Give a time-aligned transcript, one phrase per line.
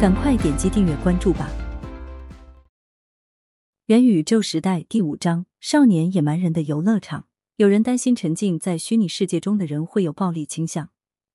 [0.00, 1.50] 赶快点击订阅关注吧！
[3.84, 7.26] 元宇宙时代第五章：少年野蛮人的游乐场。
[7.56, 10.88] 有人担心沉浸在虚拟世界中的人会有暴力倾向，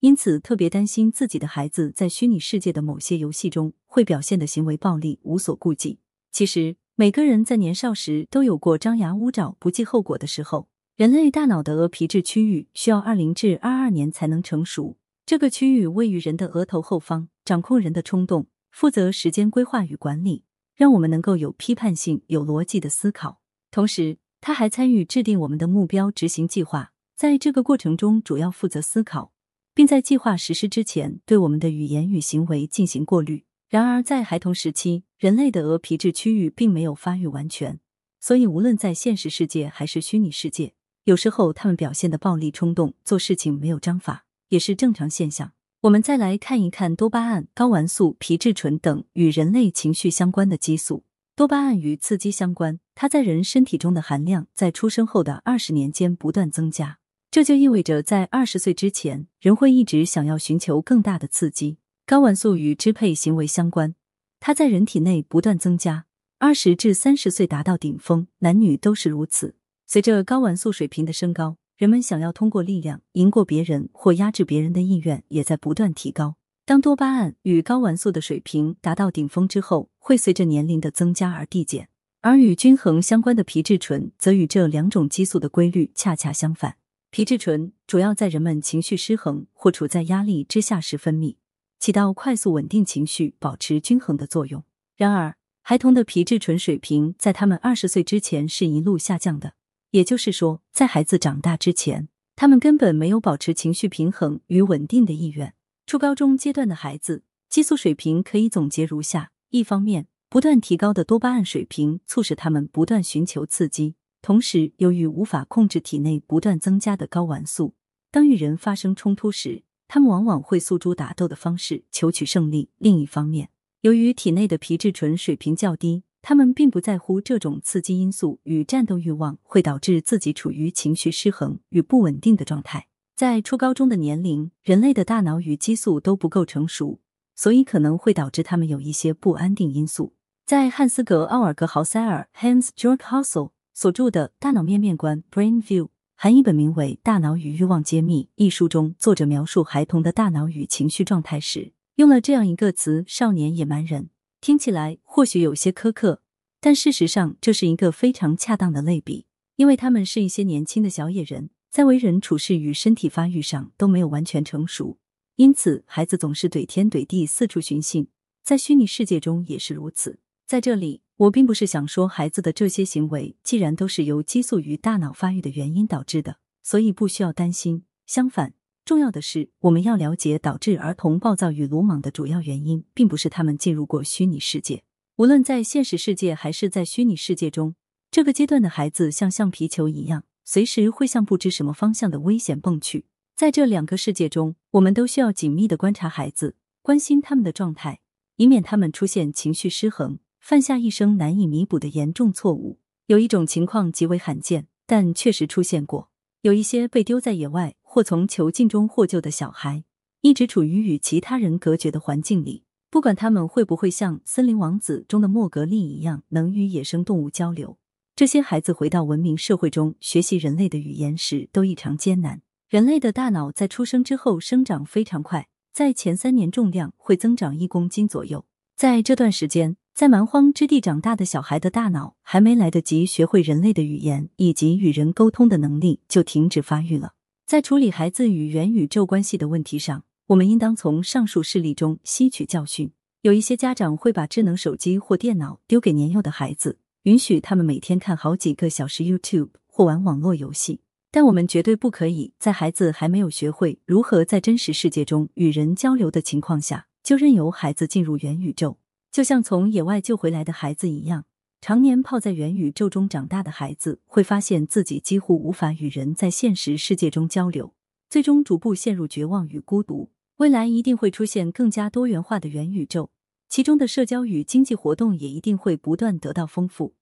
[0.00, 6.00] 因此特别担心自己的孩子在虚拟世界的某些游戏中会表现的行为暴力，无所顾忌。
[6.30, 10.68] 其实，每个人在年少时都有过张牙舞爪、不计后果的时候。
[10.96, 23.40] 人类大脑的额皮质区域需要二零至二二年才能成熟，这个区域位于人的额头后方，掌控人的冲动，负责时间规划与管理，让我们能够有批判性、有逻辑的思考。
[23.70, 29.32] 同时，他还参与制定我们的目标执行计划，在这个过程中主要负责思考，
[29.74, 33.44] 并在计划实施之前对我们的语言与行为进行过滤。
[33.68, 37.78] 然而，在孩童时期，人类的额皮质区域并没有发育完全，
[38.18, 40.74] 所以无论在现实世界还是虚拟世界。
[41.04, 45.52] 有时候他们表现的暴力冲动，做事情没有章法，也是正常现象。
[45.82, 51.04] 我们再来看一看多巴胺、睾丸素、皮质醇等与人类情绪相关的激素。
[51.34, 56.98] 多巴胺与刺激相关，它在人身体中的含量在出生后的二十年间不断增加，
[57.30, 61.78] 这就意味着在二十岁之前，人会一直想要寻求更大的刺激。
[62.06, 63.94] 睾丸素与支配行为相关，
[64.38, 66.04] 它在人体内不断增加，
[66.38, 69.54] 二十至三十岁达到顶峰，男女都是如此。
[69.86, 76.36] 随着睾丸素水平的升高，人们想要通过力量赢过别人或压制别人的意愿也在不断提高。
[76.66, 81.88] 当多巴胺与睾丸素的水平达到顶峰之后，会随着年龄的增加而递减。
[82.20, 86.76] 而与均衡相关的皮质醇，则与这两种激素的规律恰恰相反。
[87.10, 91.36] 皮质醇主要在人们情绪失衡或处在压力之下时分泌，
[91.78, 94.62] 起到快速稳定情绪、保持均衡的作用。
[94.98, 99.54] 然而，孩童的皮质醇水平在他们二十岁之前是一路下降的。
[99.90, 105.54] 也就是说，在孩子长大之前，他们根本没有保持情绪平衡与稳定的意愿。
[105.86, 117.74] 初高中阶段的孩子，激素水平可以总结如下：一方面，不断提高的多巴胺水平促使他们不断寻求刺激；同时，由于无法控制体内不断增加的睾丸素，
[118.12, 122.70] 当与人发生冲突时，他们往往会诉诸打斗的方式求取胜利。
[122.78, 123.50] 另一方面，
[123.80, 126.04] 由于体内的皮质醇水平较低。
[126.22, 132.86] 他们并不在乎这种刺激因素与战斗欲望会导致自己处于情绪失衡与不稳定的状态。
[133.16, 137.00] 在初高中的年龄，人类的大脑与激素都不够成熟，
[137.34, 140.14] 所以可能会导致他们有一些不安定因素。
[140.46, 154.10] 在汉斯格奥尔格豪塞尔 （Hans Georg Hausel） 所著的《大脑面面观》（Brain View） 含一本名为《大脑与欲望揭秘》一书中，作者描述孩童的大脑与情绪状态时，用了这样一个词：“少年野蛮人”。
[154.40, 156.22] 听起来或许有些苛刻，
[156.60, 164.98] 但事实上这是一个非常恰当的类比，因为他们是一些年轻的小野人，在为人处事与身体发育上都没有完全成熟，
[165.36, 168.06] 因此孩子总是怼天怼地四处寻衅，
[168.42, 170.20] 在虚拟世界中也是如此。
[170.46, 177.84] 在这里，我并不是想说孩子的这些行为既然都是由激素与大脑发育的原因导致的，所以不需要担心。
[178.06, 178.54] 相反。
[178.84, 184.82] 重要的是，我们要了解导致儿童暴躁与鲁莽的主要原因，并不是他们进入过虚拟世界。
[185.16, 187.74] 无论在现实世界还是在虚拟世界中，
[188.10, 193.06] 这个阶段的孩子像橡皮球一样，随时会向不知什么方向的危险蹦去。
[193.36, 198.00] 在这两个世界中，我们都需要紧密的观察孩子，关心他们的状态，
[198.36, 202.80] 以免他们出现情绪失衡，犯下一生难以弥补的严重错误。
[203.06, 206.10] 有一种情况极为罕见，但确实出现过。
[206.42, 209.82] 有一些被丢在野外或从囚禁中获救的小孩，
[210.20, 212.62] 一直处于与其他人隔绝的环境里。
[212.88, 217.78] 不管他们会不会像《森林王子》中的莫格利一样能与野生动物交流，
[218.14, 222.42] 这些孩子回到文明社会中学习人类的语言时都异常艰难。
[222.68, 228.46] 人类的大脑在出生之后生长非常快，在前三年重量会增长一公斤左右。
[228.76, 237.14] 在这段时间，在蛮荒之地长大的小孩的大脑还没来得及学会人类的语言以及与人沟通的能力，就停止发育了。
[237.50, 242.92] 在处理孩子与元宇宙关系的问题上，我们应当从上述事例中吸取教训。
[243.22, 258.78] 有一些家长会把智能手机或电脑丢给年幼的孩子，允许他们每天看好几个小时 YouTube 或玩网络游戏，但我们绝对不可以在孩子还没有学会如何在真实世界中与人交流的情况下，就任由孩子进入元宇宙。
[259.10, 261.24] 就像从野外救回来的孩子一样，
[261.60, 267.74] 常年泡在元宇宙中长大的孩子，会发现自己几乎无法与人在现实世界中交流，
[268.08, 270.10] 最终逐步陷入绝望与孤独。
[270.36, 273.10] 未来一定会出现更加多元化的元宇宙，
[273.50, 276.94] 其中的社交与经济活动也一定会不断得到丰富。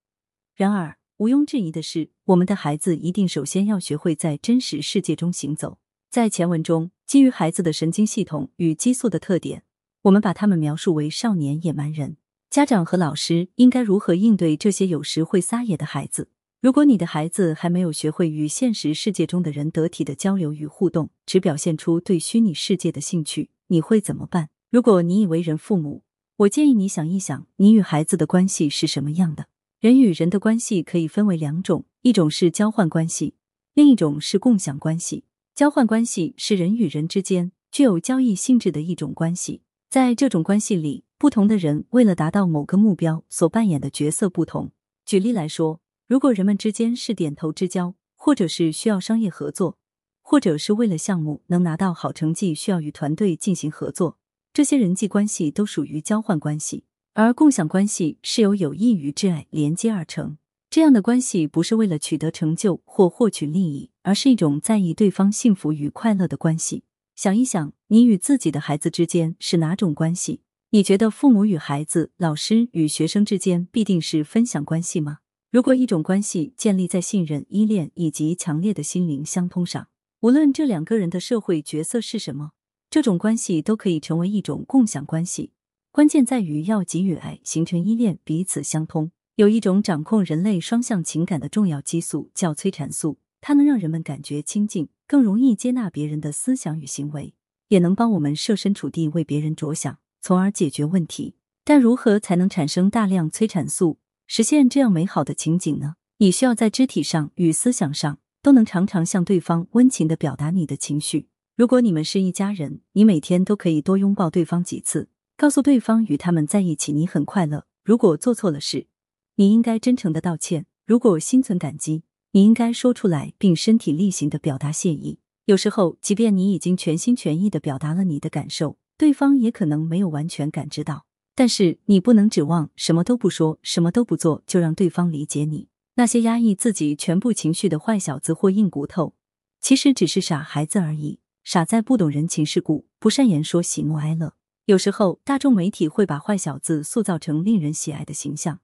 [0.53, 5.79] 然而，毋庸置疑的是，我们的孩子一定首先要学会在真实世界中行走。
[6.11, 9.63] 在前文中，基于孩子的神经系统与激素的特点。
[10.01, 12.17] 我们把他们描述为少年野蛮人。
[12.49, 16.29] 家长和老师应该如何应对这些有时会撒野的孩子？
[16.61, 24.49] 如果你的孩子还没有学会与现实世界中的人得体的交流与互动，只表现出对虚拟世界的兴趣，你会怎么办？
[24.71, 26.01] 如果你已为人父母，
[26.37, 29.45] 我建议你想一想，你与孩子的关系是什么样的？
[29.79, 33.35] 人与人的关系可以分为两种，一种是交换关系，
[33.75, 35.23] 另一种是共享关系。
[35.53, 41.03] 交换关系是人与人之间具有交易性质的一种关系，在这种关系里。
[41.19, 44.71] 不同的人为了达到某个目标所扮演的角色不同。
[45.05, 49.77] 举例来说，如果人们之间是点头之交，或者是需要商业合作，
[50.21, 54.17] 或者是为了项目能拿到好成绩需要与团队进行合作，
[54.53, 56.85] 这些人际关系都属于交换关系。
[57.15, 60.37] 而共享关系是由有益与挚爱连接而成，
[60.69, 66.85] 这样的关系不是为了取得成就或获取利益，而是一种在意对方幸福与快乐的关系。
[67.13, 70.43] 想一想，你与自己的孩子之间是哪种关系？
[70.71, 75.17] 你觉得父母与孩子、老师与学生之间必定是分享关系吗？
[75.49, 79.87] 如果一种关系建立在信任、依恋以及强烈的心灵相通上，
[80.19, 82.51] 无论这两个人的社会角色是什么，
[82.87, 85.53] 这种关系都可以成为一种共享关系。
[85.91, 89.09] 关键在于要给予爱，形成依恋，彼此相通。
[89.37, 97.33] 有一种掌控人类双向情感的重要激素叫催产素，它能让人们感觉亲近，更容易接纳别人的思想与行为，
[97.69, 99.97] 也能帮我们设身处地为别人着想。
[100.21, 105.95] 从而解决问题，但如何才能产生大量催产素，实现这样美好的情景呢？
[106.17, 111.29] 你需要在肢体上与思想上都能常常向对方温情的表达你的情绪。
[111.55, 117.65] 如果你们是一家人，你每天都可以多拥抱对方几次，告诉对方与他们在一起你很快乐。
[117.83, 118.87] 如果做错了事，
[119.35, 125.19] 你应该真诚的道歉；如果心存感激，你应该说出来，并身体力行的表达谢意。
[125.45, 128.77] 有时候，即便你已经全心全意的表达了你的感受。
[128.99, 135.69] 对方也可能没有完全感知到，但是你不能指望什么都不说、什么都不做就让对方理解你。
[135.95, 139.15] 那些压抑自己全部情绪的坏小子或硬骨头，
[139.61, 144.33] 其实只是傻孩子而已，傻在不懂人情世故，不善言说喜怒哀乐。
[144.65, 148.59] 有时候，大众媒体会把坏小子塑造成令人喜爱的形象，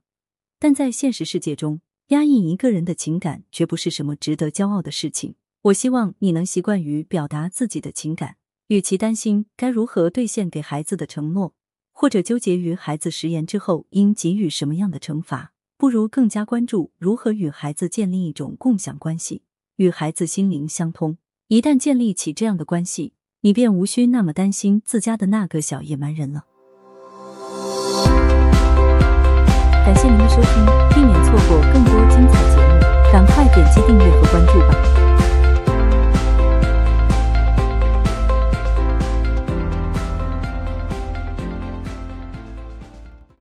[0.58, 5.36] 但在现实世界中，压抑一个人的情感绝不是什么值得骄傲的事情。
[5.62, 8.36] 我希望你能习惯于表达自己的情感。
[8.68, 11.54] 与其担心该如何兑现给孩子的承诺
[11.92, 19.42] 或者纠结于孩子食言之后应给予什么样的惩罚不如更加关注如何与孩子建立一种共享关系
[19.76, 21.18] 与孩子心灵相通。
[21.48, 26.46] 一旦建立起这样的关系你便无需那么担心自家的那个小野蛮人了。
[29.84, 35.15] 感谢您的收听避免错过更多精彩节目赶快点击订阅和关注吧。